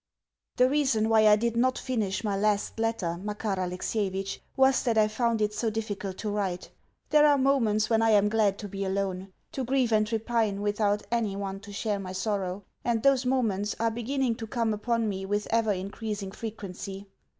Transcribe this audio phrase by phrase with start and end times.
[0.55, 5.07] The reason why I did not finish my last letter, Makar Alexievitch, was that I
[5.07, 6.71] found it so difficult to write.
[7.11, 11.03] There are moments when I am glad to be alone to grieve and repine without
[11.11, 15.23] any one to share my sorrow: and those moments are beginning to come upon me
[15.23, 17.05] with ever increasing frequency.